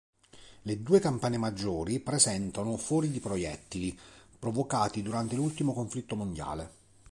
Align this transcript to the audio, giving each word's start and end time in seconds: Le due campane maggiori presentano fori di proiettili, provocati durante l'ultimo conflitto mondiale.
Le 0.63 0.81
due 0.81 0.99
campane 0.99 1.37
maggiori 1.37 1.99
presentano 1.99 2.75
fori 2.75 3.11
di 3.11 3.19
proiettili, 3.19 3.95
provocati 4.39 5.03
durante 5.03 5.35
l'ultimo 5.35 5.73
conflitto 5.73 6.15
mondiale. 6.15 6.71